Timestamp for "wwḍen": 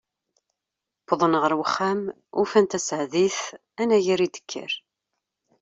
1.07-1.33